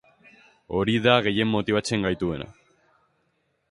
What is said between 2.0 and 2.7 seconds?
gaituena.